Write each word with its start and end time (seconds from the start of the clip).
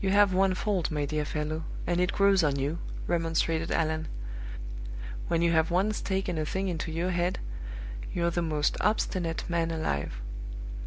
"You 0.00 0.08
have 0.08 0.32
one 0.32 0.54
fault, 0.54 0.90
my 0.90 1.04
dear 1.04 1.26
fellow, 1.26 1.64
and 1.86 2.00
it 2.00 2.14
grows 2.14 2.42
on 2.42 2.58
you," 2.58 2.78
remonstrated 3.06 3.70
Allan; 3.70 4.08
"when 5.28 5.42
you 5.42 5.52
have 5.52 5.70
once 5.70 6.00
taken 6.00 6.38
a 6.38 6.46
thing 6.46 6.68
into 6.68 6.90
our 7.04 7.10
head, 7.10 7.40
you're 8.14 8.30
the 8.30 8.40
most 8.40 8.78
obstinate 8.80 9.44
man 9.46 9.70
alive. 9.70 10.22